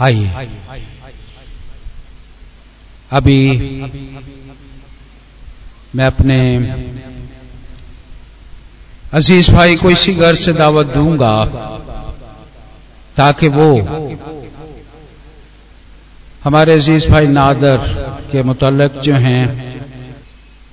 [0.00, 0.48] आइए।
[3.10, 3.40] अभी
[5.94, 6.38] मैं अपने
[9.12, 11.44] अज़ीज़ भाई को इसी घर से दावत दूँगा
[13.16, 13.68] ताकि वो
[16.44, 17.78] हमारे अज़ीज़ भाई नादर
[18.32, 19.44] के मुतलक जो हैं,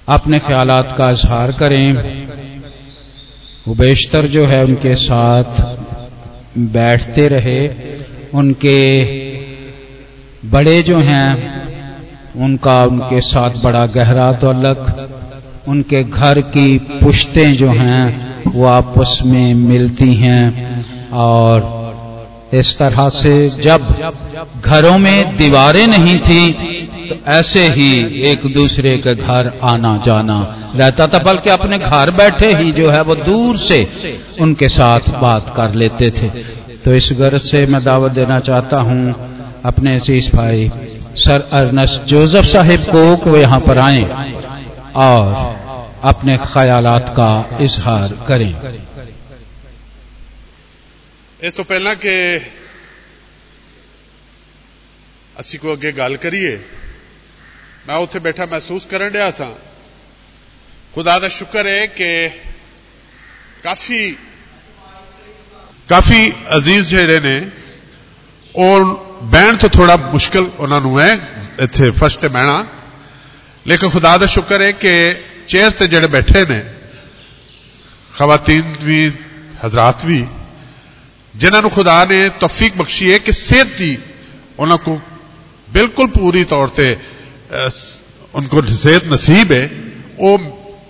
[0.07, 1.93] अपने ख्याल का इजहार करें।
[3.67, 5.61] वो बेशतर जो है उनके साथ
[6.57, 7.59] बैठते रहे।
[8.33, 8.79] उनके
[10.49, 11.29] बड़े जो हैं,
[12.35, 15.09] उनका उनके साथ बड़ा गहरा दौलत
[15.67, 20.73] उनके घर की पुश्तें जो हैं, वो आपस में मिलती हैं।
[21.11, 21.71] और
[22.53, 24.11] इस तरह से जब
[24.61, 26.51] घरों में दीवारें नहीं थी
[27.09, 27.91] तो ऐसे ही
[28.21, 30.39] एक दूसरे के घर आना जाना
[30.76, 33.80] रहता था बल्कि अपने घर बैठे ही जो है वो दूर से
[34.40, 36.28] उनके साथ बात कर लेते थे
[36.84, 39.12] तो इस गर्ज से मैं दावत देना चाहता हूं
[39.64, 40.70] अपने अजीज भाई
[41.16, 44.02] सर अर्नस जोसेफ साहिब को वो यहां पर आए
[44.98, 45.32] और
[46.04, 48.52] अपने ख्यालात का इजहार करें
[51.40, 52.14] ਇਸ ਤੋਂ ਪਹਿਲਾਂ ਕਿ
[55.40, 56.58] ਅਸੀਂ ਕੋ ਅੱਗੇ ਗੱਲ ਕਰੀਏ
[57.88, 59.50] ਮੈਂ ਉੱਥੇ ਬੈਠਾ ਮਹਿਸੂਸ ਕਰਨ ਰਿਹਾ ਸਾਂ
[60.94, 62.30] ਖੁਦਾ ਦਾ ਸ਼ੁਕਰ ਹੈ ਕਿ
[63.64, 64.16] ਕਾਫੀ
[65.88, 67.40] ਕਾਫੀ ਅਜ਼ੀਜ਼ ਜਿਹੜੇ ਨੇ
[68.54, 71.12] ਉਹ ਬਹਿਣ ਤੋਂ ਥੋੜਾ ਮੁਸ਼ਕਲ ਉਹਨਾਂ ਨੂੰ ਹੈ
[71.60, 72.64] ਇੱਥੇ ਫਰਸ਼ ਤੇ ਬਹਿਣਾ
[73.66, 74.92] ਲੇਕਿਨ ਖੁਦਾ ਦਾ ਸ਼ੁਕਰ ਹੈ ਕਿ
[75.48, 76.62] ਚੇਅਰ ਤੇ ਜਿਹੜੇ ਬੈਠੇ ਨੇ
[78.12, 79.00] ਖਵਾਤੀਨ ਵੀ
[79.64, 80.26] ਹਜ਼ਰਤ ਵੀ
[81.34, 83.96] ਜਿਨ੍ਹਾਂ ਨੂੰ ਖੁਦਾ ਨੇ ਤੌਫੀਕ ਬਖਸ਼ੀ ਹੈ ਕਿ ਸਿਹਤ ਦੀ
[84.58, 85.00] ਉਹਨਾਂ ਕੋ
[85.68, 86.96] ਬਿਲਕੁਲ ਪੂਰੀ ਤੌਰ ਤੇ
[88.34, 89.68] ਉਨਕੋ ਸਿਹਤ ਨਸੀਬ ਹੈ
[90.18, 90.38] ਉਹ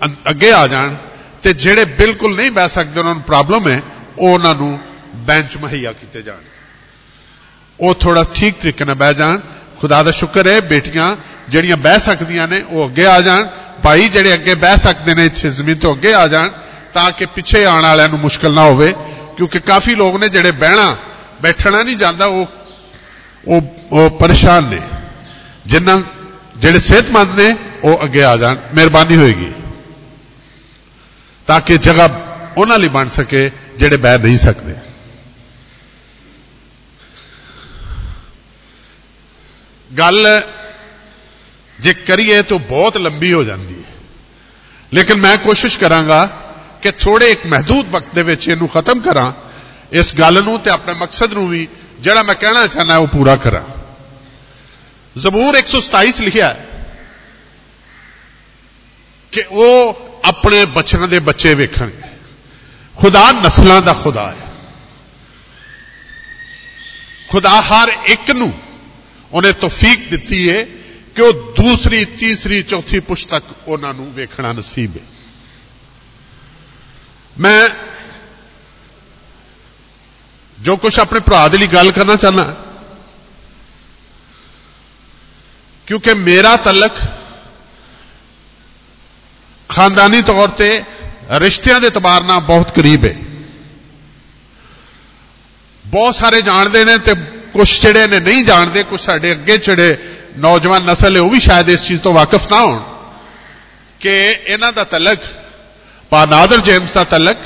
[0.06, 0.96] ਅੱਗੇ ਆ ਜਾਣ
[1.44, 3.82] ਤੇ ਜਿਹੜੇ ਬਿਲਕੁਲ ਨਹੀਂ ਬਹਿ ਸਕਦੇ, ਉਹਨਾਂ ਨੂੰ ਪ੍ਰੋਬਲਮ ਹੈ,
[4.20, 4.80] ਉਹ ਉਹਨਾਂ ਨੂੰ
[5.16, 6.42] ਬੈਂਚ ਮੁਹੱਈਆ ਕੀਤੇ ਜਾਣ।
[7.80, 9.40] ਉਹ ਥੋੜਾ ਠੀਕ ਤਰੀਕੇ ਨਾਲ ਬਹਿ ਜਾਣ।
[9.80, 11.16] ਖੁਦਾ ਦਾ ਸ਼ੁਕਰ ਹੈ, ਬੇਟੀਆਂ
[11.50, 13.48] ਜਿਹੜੀਆਂ ਬਹਿ ਸਕਦੀਆਂ ਨੇ, ਉਹ ਅੱਗੇ ਆ ਜਾਣ।
[13.83, 16.50] ਭਾਈ ਜਿਹੜੇ ਅੱਗੇ ਬਹਿ ਸਕਦੇ ਨੇ, ਇੱਥੇ ਜ਼ਮੀਨ ਤੋਂ ਅੱਗੇ ਆ ਜਾਣ,
[16.94, 18.94] ਤਾਂ ਕਿ ਪਿੱਛੇ ਆਉਣ ਵਾਲਿਆਂ ਨੂੰ ਮੁਸ਼ਕਲ ਨਾ ਹੋਵੇ।
[19.38, 20.98] ਕਿਉਂਕਿ ਕਾਫੀ ਲੋਕ ਨੇ ਜਿਹੜੇ ਬਹਿਣਾ,
[21.42, 22.48] ਬੈਠਣਾ ਨਹੀਂ ਜਾਂਦਾ, ਉਹ
[23.48, 23.61] ਉਹ
[23.92, 24.82] ਉਹ ਪਰੇਸ਼ਾਨ ਨੇ।
[25.66, 26.02] ਜਿਨ੍ਹਾਂ
[26.58, 29.52] ਜਿਹੜੇ ਸਿਹਤਮੰਦ ਨੇ, ਉਹ ਅੱਗੇ ਆ ਜਾਣ। ਮਿਹਰਬਾਨੀ ਹੋਏਗੀ।
[31.46, 32.08] ਤਾਂ ਕਿ ਜਗ੍ਹਾ
[32.57, 34.74] ਉਹਨਾਂ ਲਈ ਬਣ ਸਕੇ ਜਿਹੜੇ ਬਹਿ ਨਹੀਂ ਸਕਦੇ
[39.91, 40.27] ਗੱਲ
[41.79, 43.92] ਜੇ ਕਰੀਏ ਤਾਂ ਬਹੁਤ ਲੰਬੀ ਹੋ ਜਾਂਦੀ ਹੈ
[44.92, 46.24] ਲੇਕਿਨ ਮੈਂ ਕੋਸ਼ਿਸ਼ ਕਰਾਂਗਾ
[46.83, 49.33] ਕਿ ਥੋੜੇ ਇੱਕ ਮਹਦੂਦ ਵਕਤ ਦੇ ਵਿੱਚ ਇਹਨੂੰ ਖਤਮ ਕਰਾਂ
[49.92, 51.67] ਇਸ ਗੱਲ ਨੂੰ ਤੇ ਆਪਣੇ ਮਕਸਦ ਨੂੰ ਵੀ
[52.01, 53.63] ਜਿਹੜਾ ਮੈਂ ਕਹਿਣਾ ਚਾਹਨਾ ਉਹ ਪੂਰਾ ਕਰਾਂ
[55.17, 56.67] ਜ਼ਬੂਰ 127 ਲਿਖਿਆ ਹੈ
[59.33, 62.10] ਕਿ ਉਹ ਆਪਣੇ ਬਚਨਾਂ ਦੇ ਬੱਚੇ ਵੇਖਣਗੇ
[62.95, 64.52] ਖੁਦਾ ਨਸਲਾਂ ਦਾ ਖੁਦਾ ਹੈ।
[67.30, 68.54] ਖੁਦਾ ਹਰ ਇੱਕ ਨੂੰ
[69.32, 70.64] ਉਹਨੇ ਤੌਫੀਕ ਦਿੱਤੀ ਹੈ
[71.16, 75.02] ਕਿ ਉਹ ਦੂਸਰੀ, ਤੀਸਰੀ, ਚੌਥੀ ਪੁਸ਼ਤ ਤੱਕ ਉਹਨਾਂ ਨੂੰ ਵੇਖਣਾ ਨਸੀਬ ਹੈ
[77.39, 77.70] ਮੈਂ
[80.60, 82.56] ਜੋ ਕੁਝ ਆਪਣੇ ਭਰਾ ਦੇ ਲਈ ਗੱਲ ਕਰਨਾ ਚਾਹਨਾ
[85.88, 86.92] ਕਿਉਂਕਿ ਮੇਰਾ ਤਲਕ
[89.73, 90.70] ਖਾਨਦਾਨੀ ਤੌਰ ਤੇ
[91.41, 93.14] ਰਿਸ਼ਤਿਆਂ ਦੇ ਇਤਬਾਰ ਨਾਲ ਬਹੁਤ ਕਰੀਬ ਹੈ
[95.85, 97.14] ਬਹੁਤ ਸਾਰੇ ਜਾਣਦੇ ਨੇ ਤੇ
[97.52, 99.96] ਕੁਝ ਜਿਹੜੇ ਨੇ ਨਹੀਂ ਜਾਣਦੇ ਕੁਝ ਸਾਡੇ ਅੱਗੇ ਜਿਹੜੇ
[100.39, 102.80] ਨੌਜਵਾਨ ਨਸਲ ਹੈ ਉਹ ਵੀ ਸ਼ਾਇਦ ਇਸ ਚੀਜ਼ ਤੋਂ ਵਾਕਿਫ ਨਾ ਹੋਣ
[104.01, 105.20] ਕਿ ਇਹਨਾਂ ਦਾ ਤਲਕ
[106.13, 107.39] ਪਾ ਨਾਦਰ ਜੇਮਸ ਦਾ ਤਲਕ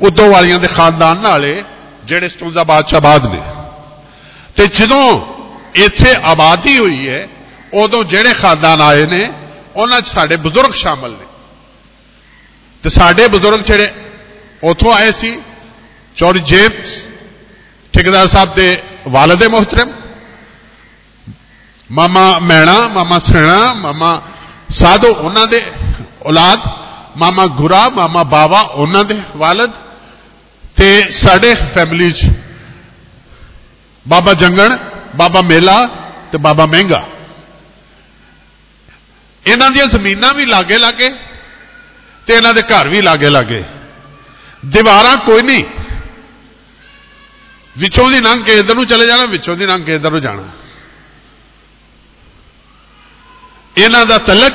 [0.00, 1.62] ਉਦੋਂ ਵਾਲੀਆਂ ਦੇ ਖਾਨਦਾਨ ਨਾਲ ਹੈ
[2.04, 3.40] ਜਿਹੜੇ ਸਟੂਜ਼ਾਬਾਦ ਸ਼ਾਬਾਦ ਨੇ
[4.56, 5.02] ਤੇ ਜਦੋਂ
[5.76, 7.26] ਇੱਥੇ ਆਬਾਦੀ ਹੋਈ ਹੈ
[7.74, 9.28] ਉਦੋਂ ਜਿਹੜੇ ਖਾਨਦਾਨ ਆਏ ਨੇ
[9.76, 11.26] ਉਹਨਾਂ 'ਚ ਸਾਡੇ ਬਜ਼ੁਰਗ ਸ਼ਾਮਲ ਨੇ
[12.82, 13.92] ਤੇ ਸਾਡੇ ਬਜ਼ੁਰਗ ਜਿਹੜੇ
[14.64, 15.38] ਉਥੋਂ ਆਏ ਸੀ
[16.16, 16.96] ਚੌੜੀ ਜੇਮਸ
[17.94, 18.66] ਠੇਕੇਦਾਰ ਸਾਹਿਬ ਦੇ
[19.08, 19.92] ਵਾਲਦੇ ਮੁਹਤਰਮ
[21.90, 24.20] ਮਾਮਾ ਮੈਣਾ ਮਾਮਾ ਸਣਾ ਮਾਮਾ
[24.70, 25.62] ਸਾਧੋ ਉਹਨਾਂ ਦੇ
[26.26, 26.68] ਔਲਾਦ
[27.16, 29.70] ਮਾਮਾ ਗੁਰਾ ਮਾਮਾ ਬਾਵਾ ਉਹਨਾਂ ਦੇ ਵਾਲਦ
[30.76, 32.26] ਤੇ ਸਾਡੇ ਫੈਮਿਲੀ 'ਚ
[34.06, 34.76] ਬਾਬਾ ਜੰਗਣ
[35.16, 35.78] ਬਾਬਾ ਮੇਲਾ
[36.32, 37.04] ਤੇ ਬਾਬਾ ਮਹਿੰਗਾ
[39.46, 41.10] ਇਹਨਾਂ ਦੀਆਂ ਜ਼ਮੀਨਾਂ ਵੀ ਲਾਗੇ ਲਾਗੇ
[42.27, 43.63] ਤੇ ਇਹਨਾਂ ਦੇ ਘਰ ਵੀ ਲਾਗੇ ਲਾਗੇ।
[44.65, 45.63] ਦੀਵਾਰਾਂ ਕੋਈ ਨਹੀਂ।
[47.77, 50.43] ਵਿੱਚੋਂ ਦੀ ਲੰਘ ਕੇ ਇਧਰ ਨੂੰ ਚਲੇ ਜਾਣਾ, ਵਿੱਚੋਂ ਦੀ ਲੰਘ ਕੇ ਇਧਰ ਨੂੰ ਜਾਣਾ।
[53.77, 54.53] ਇਹਨਾਂ ਦਾ ਤਲਕ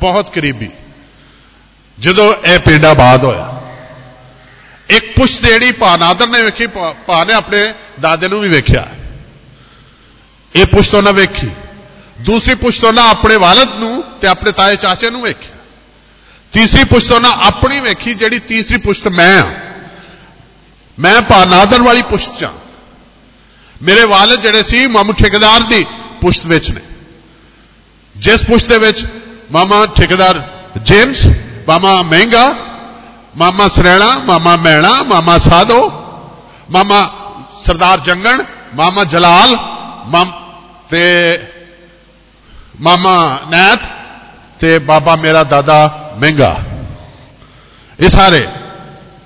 [0.00, 0.70] ਬਹੁਤ ਕਰੀਬੀ।
[1.98, 3.60] ਜਦੋਂ ਇਹ ਪਿੰਡ ਆਬਾਦ ਹੋਇਆ,
[4.88, 6.66] ਇੱਕ ਪੁਸ਼ਤ ਜਿਹੜੀ ਭਾ ਨਾਦਰ ਨੇ ਵੇਖੀ,
[7.06, 8.86] ਭਾ ਨੇ ਆਪਣੇ ਦਾਦੇ ਨੂੰ ਵੀ ਵੇਖਿਆ।
[10.56, 11.50] ਇਹ ਪੁਸ਼ਤ ਉਹਨਾਂ ਵੇਖੀ।
[12.20, 15.56] ਦੂਸਰੀ ਪੁਸ਼ਤ ਉਹਨਾਂ ਆਪਣੇ ਵਾਲਦ ਨੂੰ ਤੇ ਆਪਣੇ ਤਾਏ ਚਾਚੇ ਨੂੰ ਵੇਖਿਆ।
[16.52, 19.50] ਤੀਸਰੀ ਪੁਸ਼ਤ ਉਹਨਾਂ ਆਪਣੀ ਵੇਖੀ ਜਿਹੜੀ ਤੀਸਰੀ ਪੁਸ਼ਤ ਮੈਂ ਆ।
[20.98, 22.48] ਮੈਂ ਭਾ ਨਾਦਰ ਵਾਲੀ ਪੁਸ਼ਤ ਚ
[23.82, 25.86] ਮੇਰੇ ਵਾਲਦ ਜਿਹੜੇ ਸੀ, ਮਾਮੂ ਠੇਕੇਦਾਰ ਦੀ
[26.20, 26.80] ਪੁਸ਼ਤ ਵਿੱਚ ਨੇ।
[28.16, 29.06] ਜਿਸ ਪੁਸ਼ਤ ਦੇ ਵਿੱਚ
[29.52, 30.42] ਮਾਮਾ ਠੇਕੇਦਾਰ
[30.76, 31.26] ਜੇਮਸ,
[31.68, 32.54] ਮਾਮਾ ਮਹਿੰਗਾ,
[33.36, 35.80] ਮਾਮਾ ਸਰੈਣਾ ਮਾਮਾ ਮੈਣਾ, ਮਾਮਾ ਸਾਧੋ,
[36.70, 37.00] ਮਾਮਾ
[37.60, 38.44] ਸਰਦਾਰ ਜੰਗਣ,
[38.74, 39.56] ਮਾਮਾ ਜਲਾਲ,
[40.06, 40.32] ਮਾਮ
[40.88, 41.02] ਤੇ
[42.80, 43.80] ਮਾਮਾ ਨੈਤ
[44.60, 46.60] ਤੇ ਬਾਬਾ ਮੇਰਾ ਦਾਦਾ ਮਹਿੰਗਾ।
[48.00, 48.48] ਇਹ ਸਾਰੇ,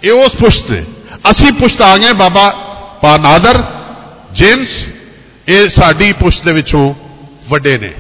[0.03, 0.85] ਇਹ ਉਸ ਪੁਸ਼ਤ ਨੇ।
[1.31, 2.51] ਅਸੀਂ ਪੁਸ਼ਤ ਆ ਗਏ ਬਾਬਾ
[3.03, 3.63] ਪਾਨਾਦਰ
[4.33, 4.69] ਜੇਮਸ,
[5.49, 6.95] ਇਹ ਸਾਡੀ ਪੁਸ਼ਤ ਦੇ ਵਿੱਚੋਂ
[7.49, 7.93] ਵੱਡੇ ਨੇ।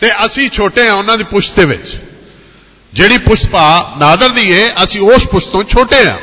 [0.00, 1.96] ਤੇ ਅਸੀਂ ਛੋਟੇ ਆ ਉਹਨਾਂ ਦੀ ਪੁਸ਼ਤ ਦੇ ਵਿੱਚ।
[2.92, 6.18] ਜਿਹੜੀ ਪੁਸ਼ਤ ਪਾ ਨਾਦਰ ਦੀ ਏ, ਅਸੀਂ ਉਸ ਪੁਸ਼ਤ ਤੋਂ ਛੋਟੇ ਆ।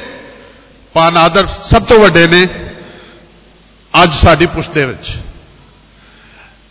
[0.93, 2.47] ਪਾ ਨਾਦਰ ਸਭ ਤੋਂ ਵੱਡੇ ਨੇ
[4.03, 5.07] ਅੱਜ ਸਾਡੀ ਪੁਸ਼ਤ ਦੇ ਵਿੱਚ।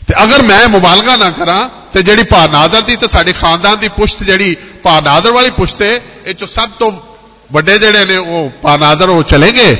[0.08, 3.88] ਤੇ ਅਗਰ ਮੈਂ ਮੁਬਾਲਗਾ ਨਾ ਕਰਾਂ, ਤੇ ਜਿਹੜੀ ਪਾ ਨਾਦਰ ਦੀ ਤੇ ਸਾਡੇ ਖਾਨਦਾਨ ਦੀ
[3.88, 5.94] ਪੁਸ਼ਤ ਜਿਹੜੀ ਪਾ ਨਾਦਰ ਵਾਲੀ ਪੁਸ਼ਤ ਹੈ
[6.25, 6.92] ਇਹ ਚੋਂ ਸਭ ਤੋਂ
[7.50, 9.75] ਵੱਡੇ ਜਿਹੜੇ ਨੇ ਉਹ ਪਾ ਨਾਦਰ ਉਹ ਚਲੇ ਗਏ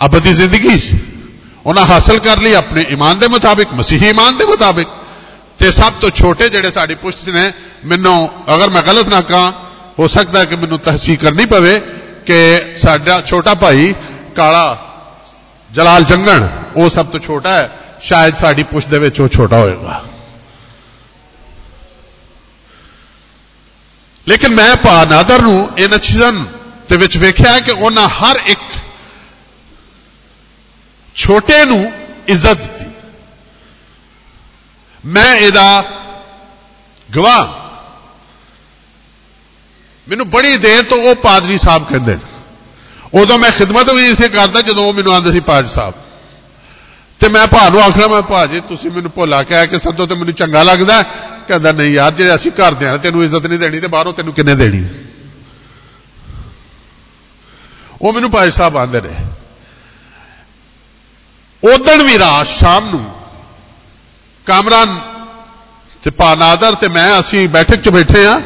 [0.00, 0.78] ਅਬਦੀ ਜ਼ਿੰਦਗੀ
[1.66, 4.88] ਉਹਨਾਂ ਹਾਸਲ ਕਰ ਲਈ ਆਪਣੇ ਈਮਾਨ ਦੇ ਮੁਤਾਬਿਕ ਮਸੀਹੀ ਈਮਾਨ ਦੇ ਮੁਤਾਬਿਕ
[5.58, 7.52] ਤੇ ਸਭ ਤੋਂ ਛੋਟੇ ਜਿਹੜੇ ਸਾਡੀ ਪੁਸ਼ਤ ਨੇ
[7.84, 8.16] ਮੈਨੂੰ
[8.54, 9.52] ਅਗਰ ਮੈਂ ਗਲਤ ਨਾ ਕਹਾਂ
[9.98, 11.80] ਹੋ ਸਕਦਾ ਹੈ ਕਿ ਮੈਨੂੰ ਤਹਸੀਕ ਕਰਨੀ ਪਵੇ
[12.26, 12.38] ਕਿ
[12.76, 13.92] ਸਾਡਾ ਛੋਟਾ ਭਾਈ
[14.36, 14.64] ਕਾਲਾ
[15.70, 17.70] ਜਲਾਲ ਜੰਗਣ ਉਹ ਸਭ ਤੋਂ ਛੋਟਾ ਹੈ
[18.02, 20.02] ਸ਼ਾਇਦ ਸਾਡੀ ਪੁਸ਼ਤ ਦੇ ਵਿੱਚ ਉਹ ਛੋਟਾ ਹੋਏਗਾ
[24.27, 26.33] ਲੇਕਿਨ ਮੈਂ ਭਾ ਨਾਦਰ ਨੂੰ ਇਹਨਾਂ ਚੀਜ਼ਾਂ
[26.89, 28.59] ਦੇ ਵਿੱਚ ਵੇਖਿਆ ਕਿ ਉਹਨਾਂ ਹਰ ਇੱਕ
[31.15, 31.93] ਛੋਟੇ ਨੂੰ
[32.27, 32.85] ਇੱਜ਼ਤ ਦਿੱਤੀ।
[35.05, 35.83] ਮੈਂ ਇਹਦਾ
[37.15, 37.47] ਗਵਾਹ।
[40.09, 42.19] ਮੈਨੂੰ ਬੜੀ ਦੇਰ ਤੋਂ ਉਹ ਪਾਦਰੀ ਸਾਹਿਬ ਕਹਿੰਦੇ ਨੇ।
[43.13, 45.93] ਉਦੋਂ ਮੈਂ ਖਿਦਮਤ ਵੀ ਇਸੇ ਕਰਦਾ ਜਦੋਂ ਉਹ ਮੈਨੂੰ ਆਂਦੇ ਸੀ ਪਾਜ ਸਾਹਿਬ।
[47.19, 50.05] ਤੇ ਮੈਂ ਭਾ ਨੂੰ ਆਖਣਾ, ਮੈਂ ਭਾ ਜੀ, ਤੁਸੀਂ ਮੈਨੂੰ ਭੁੱਲਾ ਕੇ ਆਇਆ ਕਿ ਸੱਦੋ
[50.05, 51.03] ਤੇ ਮੈਨੂੰ ਚੰਗਾ ਲੱਗਦਾ
[51.48, 54.54] ਕਹਿੰਦਾ ਨਹੀਂ ਯਾਰ ਜੇ ਅਸੀਂ ਘਰ ਦੇ ਤੈਨੂੰ ਇੱਜ਼ਤ ਨਹੀਂ ਦੇਣੀ ਤੇ ਬਾਹਰੋਂ ਤੈਨੂੰ ਕਿੰਨੇ
[54.54, 54.84] ਦੇਣੀ
[58.00, 59.14] ਉਹ ਮੈਨੂੰ ਭਾਈ ਸਾਹਿਬ ਆਂਦੇ ਨੇ
[61.62, 63.04] ਉਦਣ ਵੀ ਰਾਤ ਸ਼ਾਮ ਨੂੰ
[64.46, 64.98] ਕਾਮਰਾਨ
[66.02, 68.40] ਤੇ ਪਾਨਾਦਰ ਤੇ ਮੈਂ ਅਸੀਂ ਬੈਠਕ 'ਚ ਬੈਠੇ ਆ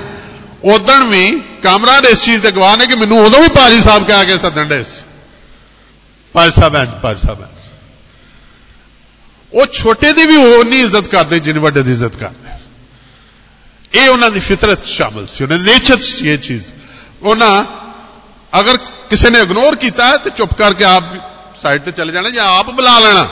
[0.65, 4.27] ਉਦਣ ਵੀ ਕਾਮਰਾਨ ਇਸ ਚੀਜ਼ ਦੇ ਗਵਾਹ ਨੇ ਕਿ ਮੈਨੂੰ ਉਦੋਂ ਵੀ ਪਾਜੀ ਸਾਹਿਬ ਕਹਿ
[4.27, 4.83] ਕੇ ਸੱਦਣ ਦੇ
[6.35, 7.47] ਪਾਜੀ ਸਾਹਿਬ ਐਂ ਪਾਜੀ ਸਾਹਿਬ
[9.53, 12.57] ਉਹ ਛੋਟੇ ਦੀ ਵੀ ਉਨੀ ਇੱਜ਼ਤ ਕਰਦੇ ਜਿੰਨੀ ਵੱਡੇ ਦੀ ਇੱਜ਼ਤ ਕਰਦੇ
[13.93, 16.71] ਇਹ ਉਹਨਾਂ ਦੀ ਫਿਤਰਤ ਸ਼ਾਮਲ ਸੀ ਉਹਨਾਂ ਦੇ ਨੇਚਰ ਸੀ ਇਹ ਚੀਜ਼
[17.23, 17.65] ਉਹਨਾਂ
[18.53, 18.77] ਅਗਰ
[19.11, 21.05] ਕਿਸੇ ਨੇ ਇਗਨੋਰ ਕੀਤਾ ਤੇ ਚੁੱਪ ਕਰਕੇ ਆਪ
[21.63, 23.29] ਸਾਈਡ ਤੇ ਚਲੇ ਜਾਣਾ ਜਾਂ ਆਪ ਬੁਲਾ ਲੈਣਾ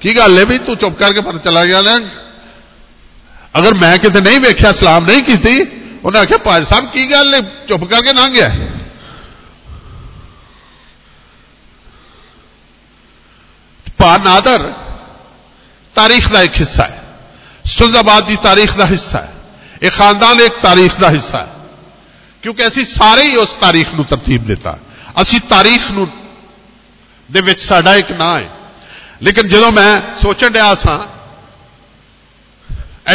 [0.00, 1.98] ਕੀ ਗੱਲ ਹੈ ਵੀ ਤੂੰ ਚੁੱਪ ਕਰਕੇ ਪਰ ਚਲਾ ਗਿਆ ਲੈ
[3.58, 5.60] ਅਗਰ ਮੈਂ ਕਿਤੇ ਨਹੀਂ ਵੇਖਿਆ ਸਲਾਮ ਨਹੀਂ ਕੀਤੀ
[6.04, 8.50] ਉਹਨੇ ਆਖਿਆ ਭਾਜ ਸਾਹਿਬ ਕੀ ਗੱਲ ਹੈ ਚੁੱਪ ਕਰਕੇ ਨਾ ਗਿਆ
[13.98, 14.72] ਪਾ ਨਾਦਰ
[15.94, 17.02] ਤਾਰੀਖ ਦਾ ਇੱਕ ਹਿੱਸਾ ਹੈ
[17.66, 19.32] ਸੁਲਜ਼ਾਬਾਦ ਦੀ ਤਾਰੀਖ ਦਾ ਹਿੱਸਾ ਹੈ
[19.82, 21.48] ਇਹ ਖਾਨਦਾਨ ਇੱਕ ਤਾਰੀਖ ਦਾ ਹਿੱਸਾ ਹੈ
[22.42, 24.76] ਕਿਉਂਕਿ ਅਸੀਂ ਸਾਰੇ ਹੀ ਉਸ ਤਾਰੀਖ ਨੂੰ ਤਰਤੀਬ ਦਿੱਤਾ
[25.20, 26.08] ਅਸੀਂ ਤਾਰੀਖ ਨੂੰ
[27.28, 28.50] ਦੇ ਵਿੱਚ ਸਾਡਾ ਇੱਕ ਨਾਂ ਹੈ
[29.22, 30.98] ਲੇਕਿਨ ਜਦੋਂ ਮੈਂ ਸੋਚਣ ਡਿਆ ਸਾਂ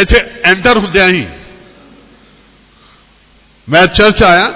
[0.00, 1.26] ਇੱਥੇ ਐਂਟਰ ਹੁੰਦਿਆਂ ਹੀ
[3.68, 4.52] ਮੈਂ ਚਰਚ ਆਇਆ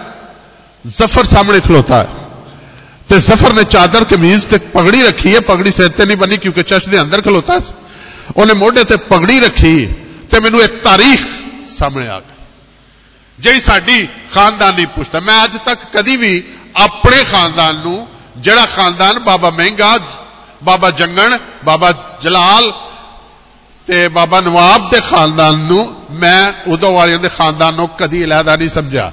[0.85, 2.09] ਜ਼ਫਰ ਸਾਹਮਣੇ ਖਲੋਤਾ ਹੈ
[3.09, 6.63] ਤੇ ਜ਼ਫਰ ਨੇ ਚਾਦਰ ਕਮੀਜ਼ ਤੇ ਪਗੜੀ ਰੱਖੀ ਹੈ ਪਗੜੀ ਸਿਰ ਤੇ ਨਹੀਂ ਬੰਨੀ ਕਿਉਂਕਿ
[6.63, 7.73] ਚਰਚ ਦੇ ਅੰਦਰ ਖਲੋਤਾ ਸੀ
[8.37, 9.87] ਉਹਨੇ ਮੋਢੇ ਤੇ ਪਗੜੀ ਰੱਖੀ
[10.31, 11.21] ਤੇ ਮੈਨੂੰ ਇੱਕ ਤਾਰੀਖ
[11.70, 12.34] ਸਾਹਮਣੇ ਆ ਗਈ
[13.40, 16.44] ਜਿਹੜੀ ਸਾਡੀ ਖਾਨਦਾਨੀ ਪੁੱਛਦਾ, ਮੈਂ ਅੱਜ ਤੱਕ ਕਦੀ ਵੀ
[16.76, 20.00] ਆਪਣੇ ਖਾਨਦਾਨ ਨੂੰ, ਜਿਹੜਾ ਖਾਨਦਾਨ ਬਾਬਾ ਮਹਿੰਗਾ,
[20.64, 22.74] ਬਾਬਾ ਜੰਗਣ, ਬਾਬਾ ਜਲਾਲ
[23.88, 28.70] ਤੇ ਬਾਬਾ ਨਵਾਬ ਦੇ ਖਾਨਦਾਨ ਨੂੰ ਮੈਂ ਉਦੋਂ ਵਾਲਿਆਂ ਦੇ ਖਾਨਦਾਨ ਨੂੰ ਕਦੀ ਅਲੱਗਾ ਨਹੀਂ
[28.70, 29.12] ਸਮਝਿਆ।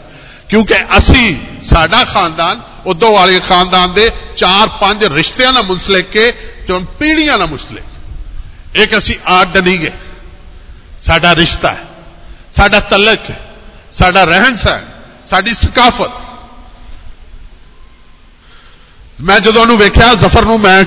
[0.49, 7.39] ਕਿਉਂਕਿ ਅਸੀਂ, ਸਾਡਾ ਖਾਨਦਾਨ ਉਦੋਂ ਵਾਲੇ ਖਾਨਦਾਨ ਦੇ 4-5 ਰਿਸ਼ਤਿਆਂ ਨਾਲ ਮੁੰਸਲਿਕ ਕੇ ਤੇ ਪੀੜ੍ਹੀਆਂ
[7.39, 7.85] ਨਾਲ ਮੁੰਸਲਿਕ।
[8.77, 9.93] ਇੱਕ ਅਸੀਂ ਆਡ ਨਹੀਂ ਗਏ।
[11.01, 11.88] ਸਾਡਾ ਰਿਸ਼ਤਾ ਹੈ।
[12.54, 13.40] ਸਾਡਾ ਤਲਕ ਹੈ
[13.92, 14.86] ਸਾਡਾ ਰਹਿਣ ਸਹਿਣ
[15.26, 16.22] ਸਾਡੀ ਸਕਾਫਤ
[19.22, 20.84] ਮੈਂ ਜਦੋਂ ਉਹਨੂੰ ਵੇਖਿਆ ਜ਼ਫਰ ਨੂੰ ਮੈਂ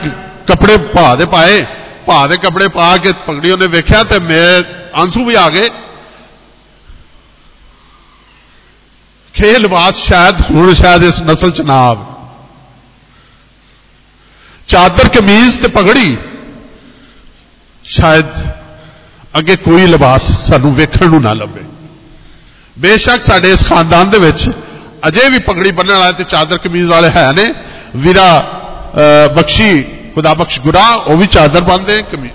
[0.46, 1.64] ਕੱਪੜੇ ਭਾ ਦੇ ਪਾਏ
[2.06, 4.64] ਭਾ ਦੇ ਕੱਪੜੇ ਪਾ ਕੇ ਪਗੜੀ ਉਹਨੇ ਵੇਖਿਆ ਤੇ ਮੇਰੇ
[4.94, 5.70] ਆਂਸੂ ਵੀ ਆ ਗਏ
[9.34, 12.14] ਖੇ ਲਿਬਾਸ ਸ਼ਾਇਦ ਹੁਣ ਸ਼ਾਇਦ ਇਸ ਨਸਲ ਚ ਨਾ ਆਵੇ
[14.66, 16.16] ਚਾਦਰ ਕਮੀਜ਼ ਤੇ ਪਗੜੀ
[17.84, 18.26] ਸ਼ਾਇਦ
[19.33, 21.63] ਅੱਗੇ ਕੋਈ ਲਿਬਾਸ ਸਾਨੂੰ ਵੇਖਣ ਨੂੰ ਨਾ ਲੱਭੇ।
[22.77, 24.49] ਬੇਸ਼ੱਕ ਸਾਡੇ ਇਸ ਖਾਨਦਾਨ ਦੇ ਵਿੱਚ
[25.07, 27.53] ਅਜੇ ਵੀ ਪਗੜੀ ਬੰਨਣ ਵਾਲੇ ਤੇ ਚਾਦਰ ਕਮੀਜ਼ ਵਾਲੇ ਹੈ ਨੇ।
[27.97, 28.27] ਵੀਰਾ
[29.35, 29.83] ਬਖਸ਼ੀ,
[30.15, 32.29] ਖੁਦਾ ਬਖਸ਼ ਗੁਰਾ ਉਹ ਵੀ ਚਾਦਰ ਬੰਨਦੇ ਕਮੀ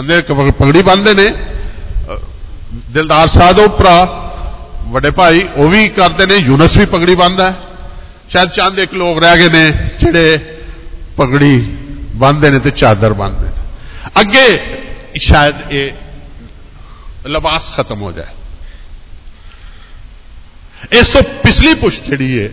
[0.00, 0.22] ਅੰਦਰ
[0.52, 1.32] ਪਗੜੀ ਬੰਨਦੇ ਨੇ।
[2.92, 3.96] ਦਿਲਦਾਰ ਸਾਧ ਉਹ ਭਰਾ,
[4.88, 7.52] ਵੱਡੇ ਭਾਈ, ਉਹ ਵੀ ਕਰਦੇ ਨੇ। ਯੂਨਸ ਵੀ ਪਗੜੀ ਬੰਨਦਾ
[8.30, 10.38] ਸ਼ਾਇਦ ਚੰਦ ਇੱਕ ਲੋਕ ਰਹਿ ਗਏ ਨੇ, ਜਿਹੜੇ
[11.16, 11.58] ਪਗੜੀ
[12.14, 14.46] ਬੰਨਦੇ ਨੇ ਤੇ ਚਾਦਰ ਬੰਨਦੇ ਨੇ। ਅੱਗੇ
[15.21, 18.41] ਸ਼ਾਇਦ ਇਹ ਲਿਬਾਸ ਖਤਮ ਹੋ ਜਾਏ
[20.91, 22.49] ਇਸ ਤੋਂ ਪਿਛਲੀ ਪੁਸ਼ਤ ਜਿਹੜੀ ਹੈ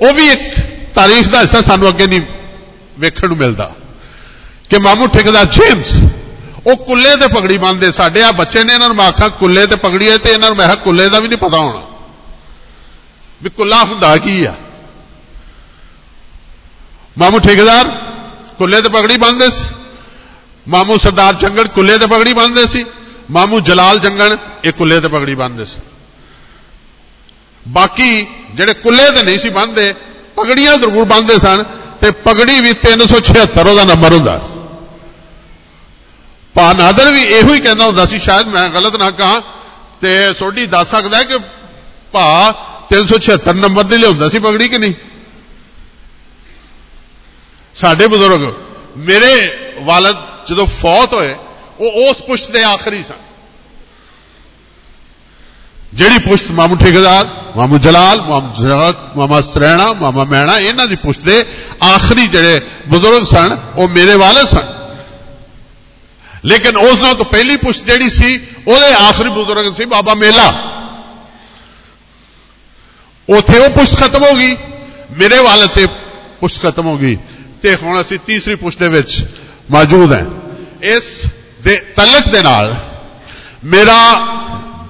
[0.00, 0.54] ਉਹ ਵੀ ਇੱਕ
[0.94, 2.20] ਤਾਰੀਖ ਦਾ ਹਿੱਸਾ ਸਾਨੂੰ ਅੱਗੇ ਨਹੀਂ
[2.98, 3.70] ਵੇਖਣ ਨੂੰ ਮਿਲਦਾ
[4.70, 5.96] ਕਿ ਮਾਮੂ ਠੇਕੇਦਾਰ ਜੇਮਸ
[6.66, 9.76] ਉਹ ਕੁੱਲੇ ਤੇ ਪਗੜੀ ਬੰਨਦੇ ਸਾਡੇ ਆ ਬੱਚੇ ਨੇ ਇਹਨਾਂ ਨੂੰ ਮੈਂ ਆਖਾਂ ਕੁੱਲੇ ਤੇ
[9.76, 11.80] ਪਗੜੀ ਹੈ ਤੇ ਇਹਨਾਂ ਨੂੰ ਮੈਂ ਕਿਹਾ ਕੁੱਲੇ ਦਾ ਵੀ ਨਹੀਂ ਪਤਾ ਹੋਣਾ
[13.42, 14.54] ਵੀ ਕੁੱਲਾ ਹੁੰਦਾ ਕੀ ਆ
[17.18, 17.88] ਮਾਮੂ ਠੇਕੇਦਾਰ
[18.58, 19.64] ਕੁੱਲੇ ਤੇ ਪਗੜੀ ਬੰਨਦੇ ਸੀ
[20.66, 22.84] ਮਾਮੂ ਸਰਦਾਰ ਜੰਗਲ ਕੁੱਲੇ ਤੇ ਪਗੜੀ ਬੰਨਦੇ ਸੀ
[23.30, 25.80] ਮਾਮੂ ਜਲਾਲ ਜੰਗਣ ਇਹ ਕੁੱਲੇ ਤੇ ਪਗੜੀ ਬੰਨਦੇ ਸੀ
[27.66, 29.94] ਬਾਕੀ ਜਿਹੜੇ ਕੁੱਲੇ ਤੇ ਨਹੀਂ ਸੀ ਬੰਨਦੇ
[30.36, 31.64] ਪਗੜੀਆਂ ਜ਼ਰੂਰ ਬੰਨਦੇ ਸਨ
[32.00, 34.40] ਤੇ ਪਗੜੀ ਵੀ 376 ਉਹਦਾ ਨੰਬਰ ਹੁੰਦਾ
[36.54, 39.40] ਪਾ ਨਾਦਰ ਵੀ ਇਹੋ ਹੀ ਕਹਿੰਦਾ ਹੁੰਦਾ ਸੀ ਸ਼ਾਇਦ ਮੈਂ ਗਲਤ ਨਾ ਕਹਾਂ
[40.00, 41.38] ਤੇ ਸੋਢੀ ਦੱਸ ਸਕਦਾ ਕਿ
[42.12, 42.26] ਭਾ
[42.92, 44.94] 376 ਨੰਬਰ ਦੇ ਲਿਆਉਂਦਾ ਸੀ ਪਗੜੀ ਕਿ ਨਹੀਂ
[47.74, 48.42] ਸਾਡੇ ਬਜ਼ੁਰਗ
[49.06, 49.32] ਮੇਰੇ
[49.82, 50.16] ਵਾਲਦ
[50.48, 51.34] ਜਦੋਂ ਫੌਤ ਹੋਏ
[51.80, 53.20] ਉਹ ਉਸ ਪੁਸ਼ਤ ਦੇ ਆਖਰੀ ਸਨ
[55.94, 61.24] ਜਿਹੜੀ ਪੁਸ਼ਤ ਮਾਮੂ ਠੇਕੇਦਾਰ ਮਾਮੂ ਜਲਾਲ ਮਾਮੂ ਜਰਾਤ ਮਾਮਾ ਸਰੈਣਾ ਮਾਮਾ ਮੈਣਾ ਇਹਨਾਂ ਦੀ ਪੁਸ਼ਤ
[61.24, 61.44] ਦੇ
[61.84, 64.72] ਆਖਰੀ ਜਿਹੜੇ ਬਜ਼ੁਰਗ ਸਨ ਉਹ ਮੇਰੇ ਵਾਲਦ ਸਨ
[66.44, 70.46] ਲੇਕਿਨ ਉਸ ਨਾਲ ਤੋਂ ਪਹਿਲੀ ਪੁਸ਼ਤ ਜਿਹੜੀ ਸੀ ਉਹਦੇ ਆਖਰੀ ਬਜ਼ੁਰਗ ਸੀ ਬਾਬਾ ਮੇਲਾ
[73.28, 74.56] ਉਥੇ ਉਹ ਪੁਸ਼ਤ ਖਤਮ ਹੋ ਗਈ
[75.18, 75.86] ਮੇਰੇ ਵਾਲਦ ਤੇ
[76.40, 77.16] ਪੁਸ਼ਤ ਖਤਮ ਹੋ ਗਈ
[77.62, 79.24] ਤੇ ਹੁਣ ਅਸੀਂ ਤੀਸਰੀ ਪੁਸ਼ਤ ਦੇ ਵਿੱਚ
[79.70, 80.24] ਮੌਜੂਦ ਹਾਂ
[80.88, 81.04] ਇਸ
[81.62, 82.76] ਦੇ ਤਲਕ ਦੇ ਨਾਲ
[83.64, 83.98] ਮੇਰਾ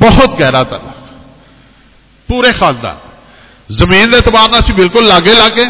[0.00, 0.92] ਬਹੁਤ ਗਹਿਰਾ ਤਲਕ
[2.28, 2.96] ਪੂਰੇ ਖਾਨਦਾਨ
[3.70, 5.66] ਜ਼ਮੀਨ ਦੇ ਇਤਬਾਰ ਨਾਲ ਅਸੀਂ ਬਿਲਕੁਲ ਲਾਗੇ ਲਾਗੇ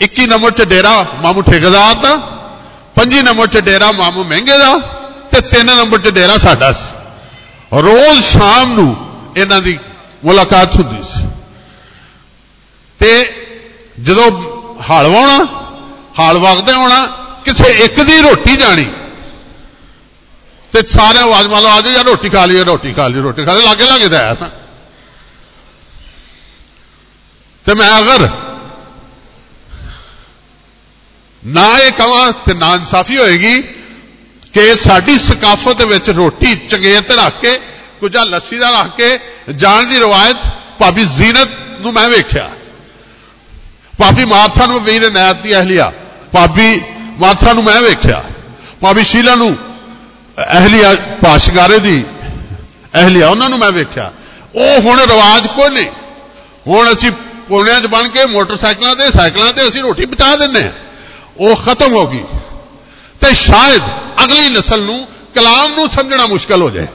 [0.00, 2.14] 21 ਨੰਬਰ 'ਚ ਡੇਰਾ ਮਾਮੂ ਠੇਕੇਦਾਰ ਦਾ
[2.96, 4.78] 25 ਨੰਬਰ 'ਚ ਡੇਰਾ ਮਾਮੂ ਮਹਿੰਗੇ ਦਾ
[5.32, 8.88] ਤੇ 3 ਨੰਬਰ 'ਚ ਡੇਰਾ ਸਾਡਾ ਸੀ ਰੋਜ਼ ਸ਼ਾਮ ਨੂੰ
[9.36, 9.78] ਇਹਨਾਂ ਦੀ
[10.24, 11.26] ਮੁਲਾਕਾਤ ਹੁੰਦੀ ਸੀ
[13.00, 13.10] ਤੇ
[14.00, 14.30] ਜਦੋਂ
[14.82, 15.38] ਹਲ ਵਾਉਣਾ
[16.20, 17.06] ਹਲ ਵਗਦੇ ਆਉਣਾ
[17.45, 18.85] ਕਿਸੇ ਇੱਕ ਦੀ ਰੋਟੀ ਜਾਣੀ।
[20.73, 23.63] ਤੇ ਸਾਰੇ ਆਵਾਜ਼ ਮਾਰੋ ਆਜੋ ਯਾਰ, ਰੋਟੀ ਖਾ ਲਈਏ, ਰੋਟੀ ਖਾ ਲਈਏ, ਰੋਟੀ ਖਾ ਲਈ
[23.63, 24.49] ਲਾਗੇ ਲਾਗੇ ਤਾਂ ਆਇਆ ਸਾਂ।
[27.65, 28.29] ਤੇ ਮੈਂ ਅਗਰ
[31.45, 33.61] ਨਾ ਇਹ ਕਹਾਂ ਤੇ ਨਾ ਇਨਸਾਫੀ ਹੋਏਗੀ
[34.53, 37.59] ਕਿ ਸਾਡੀ ਸਕਾਫਤ ਦੇ ਵਿੱਚ ਰੋਟੀ ਚੰਗੇ ਤੇ ਰੱਖ ਕੇ,
[37.99, 39.19] ਕੁਝਾ ਲੱਸੀ ਦਾ ਰੱਖ ਕੇ,
[39.55, 40.37] ਜਾਣ ਦੀ ਰਵਾਇਤ
[40.79, 41.49] ਭਾਬੀ ਜ਼ੀਨਤ
[41.81, 42.51] ਨੂੰ ਮੈਂ ਵੇਖਿਆ।
[43.99, 45.91] ਭਾਬੀ ਮਾਰਥਾ ਨੂੰ ਵੀਰ ਨਾਇਤ ਦੀ ਅਹਲੀਆ।
[46.31, 46.81] ਭਾਬੀ
[47.19, 48.23] ਮਾਰਥਾ ਨੂੰ ਮੈਂ ਵੇਖਿਆ।
[48.81, 49.57] ਭਾਬੀ ਸ਼ੀਲਾ ਨੂੰ
[50.53, 52.05] ਅਹਲੀਆ ਪਾਸ਼ਗਾਰੇ ਦੀ
[52.95, 54.13] ਅਹਲੀਆ ਉਹਨਾਂ ਨੂੰ ਮੈਂ ਵੇਖਿਆ।
[54.55, 55.87] ਉਹ ਹੁਣ ਰਿਵਾਜ ਕੋਈ ਨਹੀਂ।
[56.67, 57.11] ਹੁਣ ਅਸੀਂ
[57.49, 60.71] ਪੁਲਿਆਂ 'ਚ ਬਣ ਕੇ ਮੋਟਰਸਾਈਕਲਾਂ ਤੇ, ਸਾਈਕਲਾਂ ਤੇ ਅਸੀਂ ਰੋਟੀ ਪਹੁੰਚਾ ਦਿੰਨੇ ਆ
[61.37, 62.23] ਉਹ ਖਤਮ ਹੋ ਗਈ।
[63.21, 63.81] ਤੇ ਸ਼ਾਇਦ
[64.23, 66.87] ਅਗਲੀ ਨਸਲ ਨੂੰ ਕਲਾਮ ਨੂੰ ਸਮਝਣਾ ਮੁਸ਼ਕਲ ਹੋ ਜਾਏ।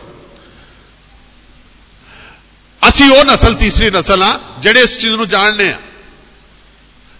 [2.88, 5.78] ਅਸੀਂ ਉਹ ਨਸਲ, ਤੀਸਰੀ ਨਸਲ ਆ, ਜਿਹੜੇ ਇਸ ਚੀਜ਼ ਨੂੰ ਜਾਣਦੇ ਆ।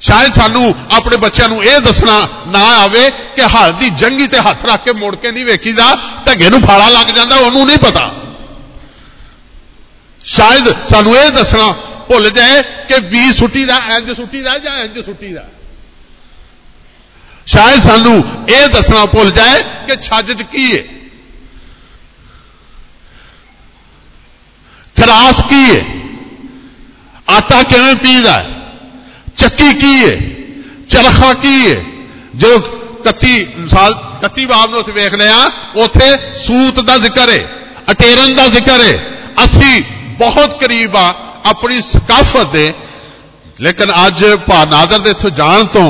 [0.00, 4.64] ਸ਼ਾਇਦ ਸਾਨੂੰ ਆਪਣੇ ਬੱਚਿਆਂ ਨੂੰ ਇਹ ਦੱਸਣਾ ਨਾ ਆਵੇ ਕਿ ਹੱਥ ਦੀ ਜੰਗੀ ਤੇ ਹੱਥ
[4.64, 8.14] ਰੱਖ ਕੇ ਮੁੜ ਕੇ ਨਹੀਂ ਵੇਖੀਦਾ, ਧੱਗੇ ਨੂੰ ਫਾਲਾ ਲੱਗ ਜਾਂਦਾ, ਉਹਨੂੰ ਨਹੀਂ ਪਤਾ।
[10.24, 11.72] ਸ਼ਾਇਦ ਸਾਨੂੰ ਇਹ ਦੱਸਣਾ
[12.08, 15.44] ਭੁੱਲ ਜਾਏ ਕਿ ਵੀ ਸੁੱਟੀ ਦਾ, ਇੰਜ ਸੁੱਟੀ ਦਾ ਜਾਂ ਇੰਜ ਸੁੱਟੀ ਦਾ।
[17.46, 20.82] ਸ਼ਾਇਦ ਸਾਨੂੰ ਇਹ ਦੱਸਣਾ ਭੁੱਲ ਜਾਏ ਕਿ ਛੱਜ 'ਚ ਕੀ ਹੈ
[24.96, 25.84] ਖਰਾਸ ਕੀ ਹੈ
[27.36, 28.57] ਆਟਾ ਕਿਵੇਂ ਪੀਦਾ ਚੱਕੀ ਕੀ ਹੈ
[29.38, 30.16] चक्की की है,
[30.90, 31.76] चरखा की है।
[32.36, 32.58] जो
[33.04, 33.36] कत्ती,
[33.68, 33.92] साल,
[34.22, 35.36] कत्ती मामलों से वेख लिया
[35.78, 37.38] उथे सूत का ज़िक्र है,
[37.88, 38.96] अटेरन का ज़िक्र है।
[39.38, 39.80] असी
[40.18, 41.08] बहुत करीब आ
[41.50, 42.66] अपनी सकाफत दे।
[43.60, 45.84] लेकिन अज भानादर के इतों जान तो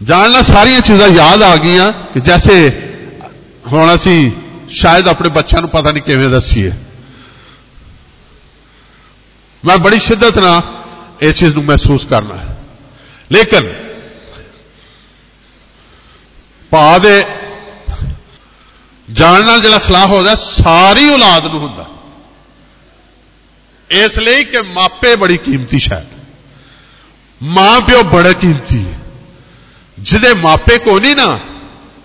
[0.00, 1.76] जानना सारिया चीज़ा याद आ गई
[2.12, 2.54] कि जैसे
[3.66, 4.16] हम असी
[4.74, 6.72] शायद अपने बच्चों पता नहीं किमें दसीए
[9.62, 10.54] मैं बड़ी शिद्दत ना
[11.21, 12.55] ਇਹ ਚੀਜ਼ ਨੂੰ ਮਹਿਸੂਸ ਕਰਨਾ ਹੈ
[13.31, 13.73] ਲੇਕਿਨ
[16.71, 17.23] ਭਾ ਦੇ
[19.07, 21.85] ਜਾਣ ਨਾਲ ਜਿਹੜਾ ਖਲਾਫ ਹੁੰਦਾ ਸਾਰੀ ਔਲਾਦ ਨੂੰ ਹੁੰਦਾ
[23.89, 26.17] ਇਸ ਲਈ ਕਿ ਮਾਪੇ ਬੜੀ ਕੀਮਤੀ ਸ਼ਾਇਦ
[27.41, 28.99] ਮਾਂ ਪਿਓ ਬੜਾ ਕੀਮਤੀ ਹੈ
[29.97, 31.39] ਜਿਹਦੇ ਮਾਪੇ ਕੋ ਨਹੀਂ ਨਾ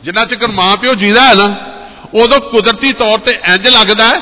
[0.02, 1.54] ਜਿੰਨਾ ਚਿਰ ਮਾਂ ਪਿਓ ਜੀਦਾ ਹੈ ਨਾ
[2.14, 4.20] ਉਦੋਂ ਕੁਦਰਤੀ ਤੌਰ ਤੇ ਇੰਜ ਲੱਗਦਾ ਹੈ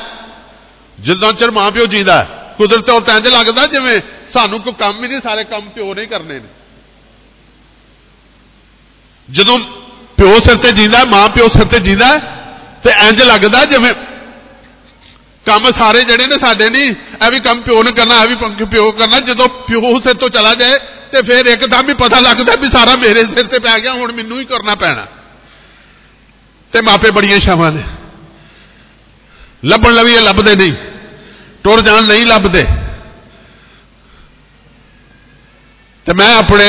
[0.98, 5.03] ਜਿੰਨਾ ਚਿਰ ਮਾਂ ਪਿਓ ਜੀਦਾ ਹੈ ਕੁਦਰਤੀ ਤੌਰ ਤੇ ਇੰਜ ਲੱਗਦਾ ਜਿਵੇਂ ਸਾਨੂੰ ਕੋਈ ਕੰਮ
[5.03, 6.47] ਹੀ ਨਹੀਂ, ਸਾਰੇ ਕੰਮ ਪਿਓ ਨੇ ਕਰਨੇ ਨੇ।
[9.31, 9.59] ਜਦੋਂ
[10.17, 12.19] ਪਿਓ ਸਿਰ ਤੇ ਜੀਂਦਾ, ਮਾਂ ਪਿਓ ਸਿਰ ਤੇ ਜੀਂਦਾ,
[12.83, 13.93] ਤੇ ਇੰਜ ਲੱਗਦਾ ਜਿਵੇਂ
[15.45, 16.91] ਕੰਮ ਸਾਰੇ ਜਿਹੜੇ ਨੇ ਸਾਡੇ ਨਹੀਂ,
[17.25, 20.55] ਇਹ ਵੀ ਕੰਮ ਪਿਓ ਨੇ ਕਰਨਾ, ਇਹ ਵੀ ਪਿਓ ਕਰਨਾ। ਜਦੋਂ ਪਿਓ ਸਿਰ ਤੋਂ ਚਲਾ
[20.55, 20.79] ਜਾਏ,
[21.11, 24.39] ਤੇ ਫਿਰ ਇੱਕਦਮ ਹੀ ਪਤਾ ਲੱਗਦਾ ਵੀ ਸਾਰਾ ਮੇਰੇ ਸਿਰ ਤੇ ਪੈ ਗਿਆ, ਹੁਣ ਮੈਨੂੰ
[24.39, 25.07] ਹੀ ਕਰਨਾ ਪੈਣਾ।
[26.71, 27.83] ਤੇ ਮਾਪੇ ਬੜੀਆਂ ਸ਼ਾਮਾਂ ਨੇ।
[29.65, 30.73] ਲੱਭਣ ਲਵੀਏ ਲੱਭਦੇ ਨਹੀਂ।
[31.66, 32.66] ਟੁਰ ਜਾਣ ਨਹੀਂ ਲੱਭਦੇ
[36.06, 36.66] ਤੇ ਮੈਂ ਆਪਣੇ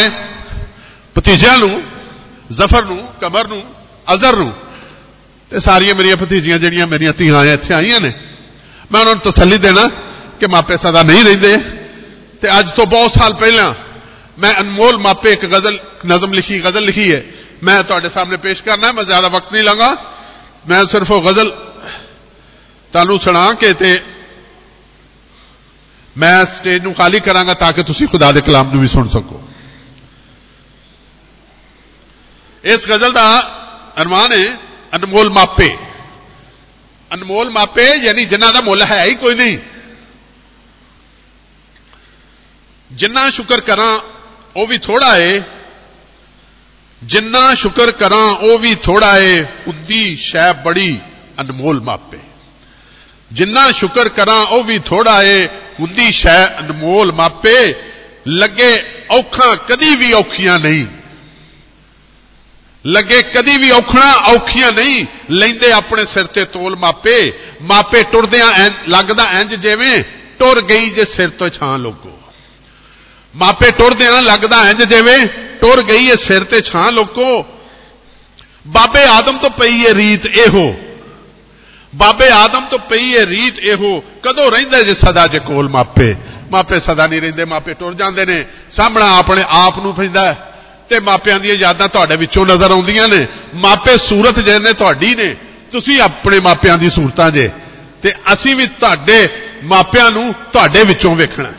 [1.16, 1.82] ਭਤੀਜਿਆਂ ਨੂੰ
[2.52, 3.64] ਜ਼ਫਰ ਨੂੰ ਕਮਰ ਨੂੰ
[4.14, 4.52] ਅਜ਼ਰ ਨੂੰ
[5.52, 8.12] ਤੇ ਸਾਰੀਆਂ ਮੇਰੀਆਂ ਭਤੀਜੀਆਂ ਜਿਹੜੀਆਂ ਮੇਰੀਆਂ ਧੀਆਂ ਇੱਥੇ ਆਈਆਂ ਨੇ
[8.92, 9.88] ਮੈਂ ਉਹਨਾਂ ਨੂੰ ਤਸੱਲੀ ਦੇਣਾ
[10.40, 11.58] ਕਿ ਮਾਪੇ ਸਦਾ ਨਹੀਂ ਰਹਿੰਦੇ
[12.42, 13.74] ਤੇ ਅੱਜ ਤੋਂ ਬਹੁਤ ਸਾਲ ਪਹਿਲਾਂ
[14.40, 17.24] ਮੈਂ ਅਨਮੋਲ ਮਾਪੇ ਇੱਕ ਗਜ਼ਲ ਨਜ਼ਮ ਲਿਖੀ ਗਜ਼ਲ ਲਿਖੀ ਹੈ
[17.64, 19.96] ਮੈਂ ਤੁਹਾਡੇ ਸਾਹਮਣੇ ਪੇਸ਼ ਕਰਨਾ ਮੈਂ ਜ਼ਿਆਦਾ ਵਕਤ ਨਹੀਂ ਲਾਂਗਾ
[20.68, 21.50] ਮੈਂ ਸਿਰਫ ਉਹ ਗਜ਼ਲ
[22.94, 24.00] ਤੁਹਾਨੂੰ ਸੁਣਾ ਕੇ ਤੇ
[26.18, 29.42] ਮੈਂ ਸਟੇਜ ਨੂੰ ਖਾਲੀ ਕਰਾਂਗਾ ਤਾਂ ਕਿ ਤੁਸੀਂ ਖੁਦਾ ਦੇ ਕਲਾਮ ਨੂੰ ਵੀ ਸੁਣ ਸਕੋ
[32.64, 33.26] ਇਸ ਗਜ਼ਲ ਦਾ
[34.02, 34.58] ਅਰਮਾਨ ਹੈ
[34.96, 35.78] ਅਨਮੋਲ ਮਾਪੇ
[37.12, 39.58] ਅਨਮੋਲ ਮਾਪੇ ਯਾਨੀ ਜਿਨ੍ਹਾਂ ਦਾ ਮੁੱਲ ਹੈ ਹੀ ਕੋਈ ਨਹੀਂ
[42.92, 44.00] ਜਿੰਨਾ ਸ਼ੁਕਰ ਕਰਾਂ
[44.56, 45.42] ਉਹ ਵੀ ਥੋੜਾ ਏ
[47.02, 51.00] ਜਿੰਨਾ ਸ਼ੁਕਰ ਕਰਾਂ ਉਹ ਵੀ ਥੋੜਾ ਏ ਹੁੰਦੀ ਸ਼ੈ ਬੜੀ
[51.42, 52.20] ਅਨਮੋਲ ਮਾਪੇ
[53.33, 55.47] ਜਿੰਨਾ ਸ਼ੁਕਰ ਕਰਾਂ, ਉਹ ਵੀ ਥੋੜਾ ਏ।
[55.81, 57.75] ਹੁੰਦੀ ਸ਼ੈ ਅਨਮੋਲ ਮਾਪੇ,
[58.27, 60.87] ਲੱਗੇ ਔਖਾਂ ਕਦੀ ਵੀ ਔਖੀਆਂ ਨਹੀਂ।
[62.87, 67.33] ਲੱਗੇ ਕਦੀ ਵੀ ਔਖਣਾ ਔਖੀਆਂ ਨਹੀਂ, ਲੈਂਦੇ ਆਪਣੇ ਸਿਰ ਤੇ ਤੋਲ ਮਾਪੇ।
[67.63, 70.05] ਮਾਪੇ ਟੁਰਦਿਆਂ ਲੱਗਦਾ ਇੰਜ ਜਿਵੇਂ
[70.39, 72.19] ਟੁਰ ਗਈ ਜੇ ਸਿਰ ਤੋਂ ਛਾਂ ਲੋਕੋ।
[73.37, 75.27] ਮਾਪੇ ਟੁਰਦਿਆਂ ਲੱਗਦਾ ਇੰਜ ਜਿਵੇਂ
[75.61, 77.47] ਟੁਰ ਗਈ ਏ ਸਿਰ ਤੇ ਛਾਂ ਲੋਕੋ।
[78.67, 80.77] ਬਾਬੇ ਆਦਮ ਤੋਂ ਪਈ ਏ ਰੀਤ ਇਹੋ।
[81.95, 86.17] ਬਾਬੇ ਆਦਮ ਤੋਂ ਪਈ ਏ ਰੀਤ ਇਹੋ, ਕਦੋਂ ਰਹਿੰਦੇ ਜੇ ਸਦਾ ਜੇ ਕੋਲ ਮਾਪੇ?
[86.51, 90.33] ਮਾਪੇ ਸਦਾ ਨਹੀਂ ਰਹਿੰਦੇ, ਮਾਪੇ ਟੁਰ ਜਾਂਦੇ ਨੇ। ਸਾਹਮਣਾ ਆਪਣੇ ਆਪ ਨੂੰ ਪੈਂਦਾ
[90.89, 95.37] ਤੇ ਮਾਪਿਆਂ ਦੀਆਂ ਯਾਦਾਂ ਤੁਹਾਡੇ ਵਿੱਚੋਂ ਨਜ਼ਰ ਆਉਂਦੀਆਂ ਨੇ। ਮਾਪੇ ਸੂਰਤ ਜਿਹਨੇ ਤੁਹਾਡੀ ਨੇ।
[95.71, 97.51] ਤੁਸੀਂ ਆਪਣੇ ਮਾਪਿਆਂ ਦੀ ਸੂਰਤਾਂ ਜੇ।
[98.03, 99.29] ਤੇ ਅਸੀਂ ਵੀ ਤੁਹਾਡੇ
[99.65, 101.53] ਮਾਪਿਆਂ ਨੂੰ ਤੁਹਾਡੇ ਵਿੱਚੋਂ ਵੇਖਣਾ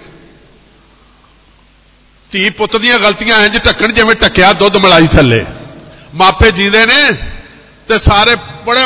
[2.32, 5.46] ਧੀ ਪੁੱਤ ਦੀਆਂ ਗਲਤੀਆਂ ਇੰਜ ਟੱਕਣ ਜਿਵੇਂ ਟੱਕਿਆ ਦੁੱਧ ਮਲਾਈ ਥੱਲੇ।
[6.16, 7.12] ਮਾਪੇ ਜੀਂਦੇ ਨੇ
[7.88, 8.86] ਤੇ ਸਾਰੇ ਬੜੇ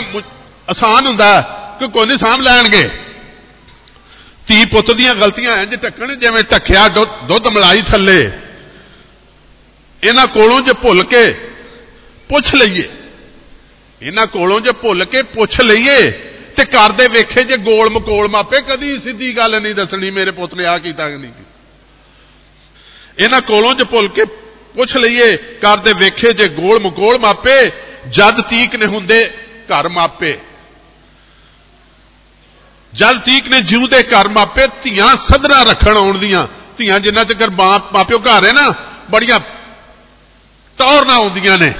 [0.67, 1.29] ਆਸਾਨ ਹੁੰਦਾ
[1.79, 2.89] ਕਿ ਕੋਈ ਨਹੀਂ ਸਾਂਭ ਲੈਣਗੇ।
[4.47, 6.87] ਧੀ ਪੁੱਤ ਦੀਆਂ ਗਲਤੀਆਂ ਇੰਜ ਟੱਕਣ ਜਿਵੇਂ ਟੱਕਿਆ
[7.27, 8.31] ਦੁੱਧ ਮਲਾਈ ਥੱਲੇ।
[10.03, 11.23] ਇਹਨਾਂ ਕੋਲੋਂ ਜੇ ਭੁੱਲ ਕੇ
[12.29, 12.89] ਪੁੱਛ ਲਈਏ।
[14.01, 16.11] ਇਹਨਾਂ ਕੋਲੋਂ ਜੇ ਭੁੱਲ ਕੇ ਪੁੱਛ ਲਈਏ,
[16.57, 20.65] ਤੇ ਕਰਦੇ ਵੇਖੇ ਜੇ ਗੋਲ ਮਕੋਲ ਮਾਪੇ, ਕਦੀ ਸਿੱਧੀ ਗੱਲ ਨਹੀਂ ਦੱਸਣੀ, ਮੇਰੇ ਪੁੱਤ ਨੇ
[20.65, 21.31] ਆ ਕੀਤਾ ਕਿ ਨਹੀਂ
[23.19, 24.25] ਇਹਨਾਂ ਕੋਲੋਂ ਜੇ ਭੁੱਲ ਕੇ
[24.75, 27.71] ਪੁੱਛ ਲਈਏ ਕਰਦੇ ਵੇਖੇ ਜੇ ਗੋਲ ਮਕੋਲ ਮਾਪੇ,
[28.09, 29.25] ਜਦ ਤੀਕ ਨੇ ਹੁੰਦੇ
[29.69, 30.37] ਘਰ ਮਾਪੇ।
[32.93, 38.19] ਜਦ ਤੀਕ ਨੇ ਜਿਉਂਦੇ ਘਰ ਮਾਪੇ ਧੀਆਂ ਸਦਰਾ ਰੱਖਣ ਆਉਣ ਦੀਆਂ। ਧੀਆਂ ਜਿੰਨਾ ਚਿਰ ਮਾਪਿਓ
[38.19, 38.73] ਘਰ ਹੈ ਨਾ,
[39.11, 39.39] ਬੜੀਆਂ
[40.77, 41.73] ਟੌਰ ਨਾ ਆਉਂਦੀਆਂ ਨੇ।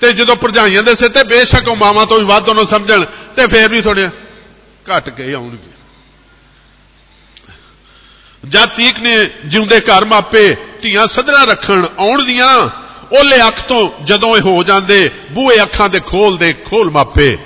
[0.00, 3.04] ਤੇ ਜਦੋਂ ਭਰਜਾਈਆਂ ਦੇ ਸਿਰ ਤੇ ਬੇਸ਼ੱਕ ਉਹ ਮਾਵਾਂ ਤੋਂ ਵੀ ਵੱਧ ਉਹਨੂੰ ਸਮਝਣ,
[3.36, 4.08] ਤੇ ਫੇਰ ਵੀ ਥੋੜੇ
[4.86, 5.74] ਘਟ ਕੇ ਆਉਣਗੇ।
[8.44, 12.48] ਜਦ ਤੀਕ ਨੇ ਜਿਉਂਦੇ ਘਰ ਮਾਪੇ ਧੀਆਂ ਸਦਰਾ ਰੱਖਣ ਆਉਣ ਦੀਆਂ
[13.18, 17.36] ਓਲੇ ਅੱਖ ਤੋਂ ਜਦੋਂ ਇਹ ਹੋ ਜਾਂਦੇ, ਬੂਹੇ ਅੱਖਾਂ ਦੇ ਖੋਲਦੇ ਖੋਲ ਮਾਪੇ।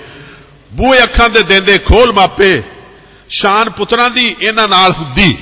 [0.73, 2.63] ਬੂਹੇ ਅੱਖਾਂ ਦੇ ਦਿੰਦੇ ਖੋਲ ਮਾਪੇ,
[3.29, 5.39] ਸ਼ਾਨ ਪੁੱਤਰਾਂ ਦੀ ਇਹਨਾਂ ਨਾਲ ਹੁੰਦੀ।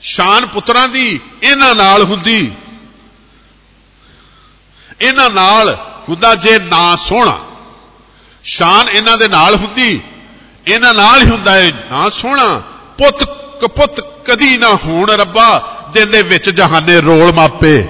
[0.00, 2.52] ਸ਼ਾਨ ਪੁੱਤਰਾਂ ਦੀ ਇਹਨਾਂ ਨਾਲ ਹੁੰਦੀ।
[5.00, 7.38] ਇਹਨਾਂ ਨਾਲ ਹੁੰਦਾ ਜੇ ਨਾ ਸੋਹਣਾ।
[8.44, 10.00] ਸ਼ਾਨ ਇਹਨਾਂ ਦੇ ਨਾਲ ਹੁੰਦੀ।
[10.66, 12.62] ਇਹਨਾਂ ਨਾਲ ਹੀ ਹੁੰਦਾ ਹੈ ਨਾ ਸੋਹਣਾ।
[12.98, 13.24] ਪੁੱਤ
[13.60, 17.88] ਕਪੁੱਤ ਕਦੀ ਨਾ ਹੋਣ ਰੱਬਾ, ਦਿਨ ਦੇ ਵਿੱਚ ਜਹਾਨੇ ਰੋਲ ਮਾਪੇ।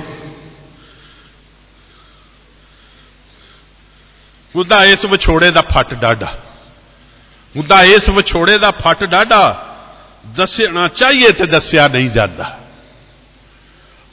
[4.57, 6.27] ਹੁੰਦਾ ਇਸ ਵਿਛੋੜੇ ਦਾ ਫੱਟ ਡਾਡਾ
[7.55, 9.41] ਹੁੰਦਾ ਇਸ ਵਿਛੋੜੇ ਦਾ ਫੱਟ ਡਾਡਾ
[10.27, 12.45] ਦੱਸਣਾ ਚਾਹੀਏ ਤੇ ਦੱਸਿਆ ਨਹੀਂ ਜਾਂਦਾ।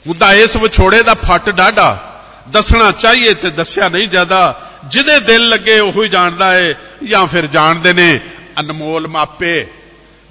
[0.06, 1.86] ਹੁੰਦਾ ਇਸ ਵਿਛੋੜੇ ਦਾ ਫੱਟ ਡਾਡਾ
[2.48, 4.40] ਦੱਸਣਾ ਚਾਹੀਏ ਤੇ ਦੱਸਿਆ ਨਹੀਂ ਜਾਂਦਾ।
[4.84, 8.20] ਜਿਹਦੇ ਦਿਲ ਲੱਗੇ ਉਹ ਹੀ ਜਾਣਦਾ ਏ, ਜਾਂ ਫਿਰ ਜਾਣਦੇ ਨੇ
[8.60, 9.66] ਅਨਮੋਲ ਮਾਪੇ।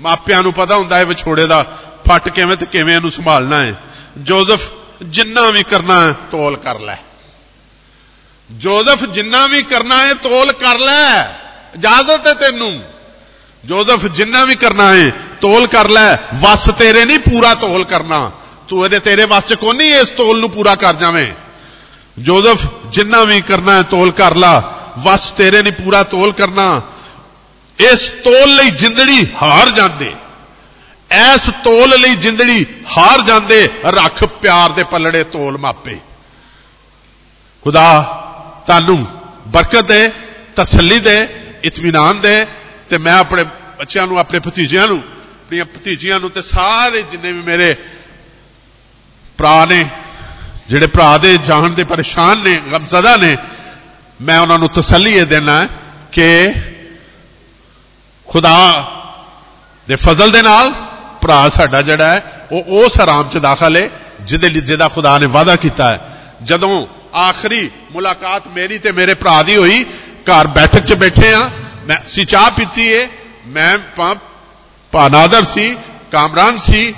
[0.02, 1.64] ਮਾਪਿਆਂ ਨੂੰ ਪਤਾ ਹੁੰਦਾ ਹੈ ਵਿਛੋੜੇ ਦਾ
[2.08, 3.74] ਫੱਟ ਕਿਵੇਂ ਤੇ ਕਿਵੇਂ ਇਹਨੂੰ ਸੰਭਾਲਣਾ ਹੈ
[4.18, 4.70] ਜੋਜ਼ਫ
[5.04, 6.98] ਜਿੰਨਾ ਵੀ ਕਰਨਾ ਹੈ, ਤੋਲ ਕਰ ਲੈ।
[8.54, 11.24] ਜੋਜ਼ਫ ਜਿੰਨਾ ਵੀ ਕਰਨਾ ਹੈ ਤੋਲ ਕਰ ਲੈ।
[11.76, 12.84] ਇਜਾਜ਼ਤ ਹੈ ਤੈਨੂੰ।
[13.66, 15.10] ਜੋਜ਼ਫ ਜਿੰਨਾ ਵੀ ਕਰਨਾ ਹੈ
[15.42, 18.32] ਤੋਲ ਕਰ ਲੈ। ਵਸ ਤੇਰੇ ਨਹੀਂ, ਪੂਰਾ ਤੋਲ ਕਰਨਾ।
[18.68, 21.34] ਤੂੰ ਇਹਦੇ ਤੇਰੇ ਵਸ ਚ ਕੋਈ ਨਹੀਂ ਇਸ ਤੋਲ ਨੂੰ ਪੂਰਾ ਕਰ ਜਾਵੇਂ।
[22.20, 26.82] ਜੋਜ਼ਫ ਜਿੰਨਾ ਵੀ ਕਰਨਾ ਹੈ ਤੋਲ ਕਰ ਲਾ। ਵਸ ਤੇਰੇ ਨਹੀਂ, ਪੂਰਾ ਤੋਲ ਕਰਨਾ।
[27.80, 30.16] ਇਸ ਤੋਲ ਲਈ ਜਿੰਦੜੀ ਹਾਰ ਜਾਂਦੇ।
[31.12, 32.66] ਐਸ ਤੋਲ ਲਈ ਜਿੰਦੜੀ
[32.98, 36.00] ਹਾਰ ਜਾਂਦੇ। ਰੱਖ ਪਿਆਰ ਦੇ ਪੱਲੜੇ ਤੋਲ ਮਾਪੇ।
[37.64, 38.20] ਖੁਦਾ
[38.68, 39.08] ਤੁਹਾਨੂੰ
[39.48, 40.12] ਬਰਕਤ ਦੇ
[40.56, 41.28] ਤਸੱਲੀ ਦੇ,
[41.64, 42.46] ਇਤਮੀਨਾਨ ਦੇ,
[42.90, 43.44] ਤੇ ਮੈਂ ਆਪਣੇ
[43.80, 45.04] ਬੱਚਿਆਂ ਨੂੰ, ਆਪਣੇ ਭਤੀਜਿਆਂ ਨੂੰ,
[45.46, 47.76] ਆਪਣੀਆਂ ਭਤੀਜੀਆਂ ਨੂੰ ਤੇ ਸਾਰੇ ਜਿੰਨੇ ਵੀ ਮੇਰੇ
[49.38, 49.90] ਭਰਾ ਨੇ,
[50.70, 53.38] ਜਿਹੜੇ ਭਰਾ ਦੇ ਜਾਣ ਦੇ ਪਰੇਸ਼ਾਨ ਨੇ, ਗਮਜ਼ਦਾ ਨੇ,
[54.22, 55.68] ਮੈਂ ਉਹਨਾਂ ਨੂੰ ਤਸੱਲੀ ਇਹ ਦੇਣਾ
[56.12, 56.54] ਕਿ
[58.28, 58.58] ਖੁਦਾ
[59.88, 60.74] ਦੇ ਫਜ਼ਲ ਦੇ ਨਾਲ
[61.22, 63.90] ਭਰਾ ਸਾਡਾ ਜਿਹੜਾ ਹੈ, ਉਹ ਉਸ ਹਰਾਮ ਚ ਦਾਖਲ ਹੈ,
[64.22, 69.44] ਜਿਹਦੇ ਲਈ ਜਿਹਦਾ ਖੁਦਾ ਨੇ ਵਾਅਦਾ ਕੀਤਾ ਹੈ। ਜਦੋਂ ਆਖਰੀ ਮੁਲਾਕਾਤ ਮੇਰੀ ਤੇ ਮੇਰੇ ਭਰਾ
[69.44, 69.84] ਦੀ ਹੋਈ।
[70.30, 71.50] ਘਰ ਬੈਠਕ 'ਚ ਬੈਠੇ ਆ।
[71.86, 73.08] ਮੈਂ ਸੀ ਚਾਹ ਪੀਤੀ ਏ।
[73.48, 73.78] ਮੈਂ
[74.92, 75.78] ਪਾਨਾਦਰ ਸੀ,
[76.12, 76.94] ਕਾਮਰਾਨ ਸੀ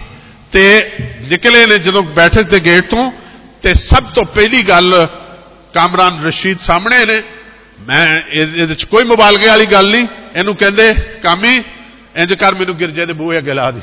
[0.51, 3.11] ਤੇ ਨਿਕਲੇ ਨੇ ਜਦੋਂ ਬੈਠਕ ਦੇ ਗੇਟ ਤੋਂ
[3.63, 5.07] ਤੇ ਸਭ ਤੋਂ ਪਹਿਲੀ ਗੱਲ
[5.73, 7.23] ਕਾਮਰਾਨ ਰਸ਼ੀਦ ਸਾਹਮਣੇ ਨੇ।
[7.79, 11.63] ਮੈਂ ਇਹਦੇ ਵਿੱਚ ਕੋਈ ਮੁਬਾਲਗੇ ਵਾਲੀ ਗੱਲ ਨਹੀਂ। ਇਹਨੂੰ ਕਹਿੰਦੇ, ਕਾਮੀ,
[12.15, 13.81] ਇੰਜ ਕਰ ਮੈਨੂੰ ਗਿਰਜੇ ਦੇ ਬੂਹੇ ਅੱਗੇ ਲਾ ਦੇ।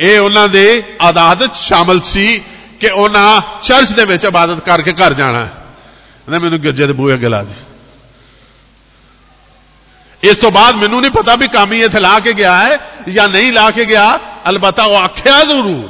[0.00, 2.42] ਇਹ ਉਹਨਾਂ ਦੇ ਆਦਾਤ ਸ਼ਾਮਲ ਸੀ
[2.80, 5.48] ਕਿ ਉਹਨਾਂ ਚਰਚ ਦੇ ਵਿੱਚ ਇਬਾਦਤ ਕਰਕੇ ਘਰ ਜਾਣਾ।
[6.25, 7.53] ਕਹਿੰਦਾ ਮੈਨੂੰ ਗਿਰਜੇ ਦੇ ਬੂਹੇ ਅੱਗੇ ਲਾ ਦੇ
[10.23, 12.79] ਇਸ ਤੋਂ ਬਾਅਦ ਮੈਨੂੰ ਨਹੀਂ ਪਤਾ ਵੀ ਕਾਮੀ ਇੱਥੇ ਲਾ ਕੇ ਗਿਆ ਹੈ
[13.09, 15.89] ਜਾਂ ਨਹੀਂ ਲਾ ਕੇ ਗਿਆ ਅਲਬਤਾ ਉਹ ਆਖਿਆ ਜ਼ਰੂਰ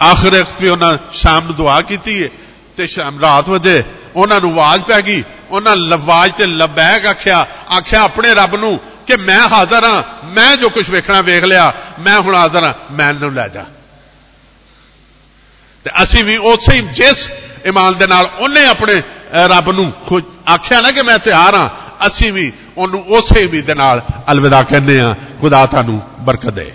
[0.00, 2.28] ਆਖਰ ਵਕਤ ਵੀ ਉਹਨਾਂ ਸ਼ਾਮ ਨੂੰ ਦੁਆ ਕੀਤੀ ਹੈ
[2.76, 3.82] ਤੇ ਸ਼ਾਮ ਰਾਤ ਵਜੇ
[4.16, 9.16] ਉਹਨਾਂ ਨੂੰ ਆਵਾਜ਼ ਪੈ ਗਈ ਉਹਨਾਂ ਲਵਾਜ ਤੇ ਲਬੈਕ ਆਖਿਆ ਆਖਿਆ ਆਪਣੇ ਰੱਬ ਨੂੰ ਕਿ
[9.16, 13.48] ਮੈਂ ਹਾਜ਼ਰ ਹਾਂ ਮੈਂ ਜੋ ਕੁਝ ਵੇਖਣਾ ਵੇਖ ਲਿਆ ਮੈਂ ਹੁਣ ਹਾਜ਼ਰ ਹਾਂ ਮੈਨੂੰ ਲੈ
[13.48, 13.64] ਜਾ
[15.85, 17.29] ਤੇ ਅਸੀਂ ਵੀ ਉਸੇ ਹੀ ਜਿਸ
[17.65, 19.01] ਇਮਾਨ ਦੇ ਨਾਲ ਉਹਨੇ ਆਪਣੇ
[19.47, 19.91] ਰੱਬ ਨੂੰ
[20.49, 21.69] ਆਖਿਆ ਨਾ ਕਿ ਮੈਂ ਤਿਆਰ ਹਾਂ,
[22.07, 26.71] ਅਸੀਂ ਵੀ ਉਹਨੂੰ ਉਸੇ ਵੀ ਦੇ ਨਾਲ ਅਲਵਿਦਾ ਕਹਿੰਦੇ ਆ ਖੁਦਾ ਤੁਹਾਨੂੰ ਬਰਕਤ ਦੇ।